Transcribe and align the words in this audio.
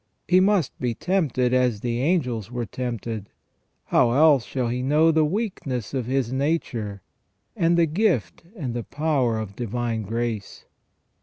He 0.27 0.39
must 0.39 0.75
be 0.79 0.95
tempted 0.95 1.53
as 1.53 1.81
the 1.81 2.01
angels 2.01 2.49
were 2.49 2.65
tempted: 2.65 3.29
how 3.85 4.13
else 4.13 4.45
shall 4.45 4.67
he 4.67 4.81
know 4.81 5.11
the 5.11 5.23
weakness 5.23 5.93
of 5.93 6.07
his 6.07 6.33
nature 6.33 7.03
and 7.55 7.77
the 7.77 7.85
gift 7.85 8.41
and 8.55 8.73
the 8.73 8.83
power 8.83 9.37
of 9.37 9.55
divine 9.55 10.01
grace 10.01 10.65